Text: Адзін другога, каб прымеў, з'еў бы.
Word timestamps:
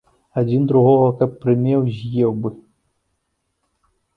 Адзін 0.41 0.63
другога, 0.71 1.09
каб 1.19 1.35
прымеў, 1.45 1.79
з'еў 1.99 2.31
бы. 2.47 2.55